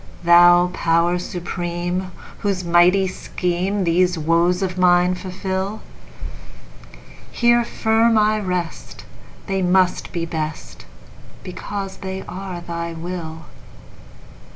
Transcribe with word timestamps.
Thou 0.23 0.71
Power 0.73 1.19
Supreme, 1.19 2.11
whose 2.39 2.63
mighty 2.65 3.07
schemeThese 3.07 4.17
woes 4.17 4.63
of 4.63 4.75
mine 4.75 5.13
fulfil, 5.13 5.83
Here 7.31 7.63
firm 7.63 8.17
I 8.17 8.39
rest; 8.39 9.05
they 9.45 9.61
must 9.61 10.11
be 10.11 10.25
best, 10.25 10.87
Because 11.43 11.97
they 11.97 12.23
are 12.27 12.61
Thy 12.61 12.93
will! 12.93 13.45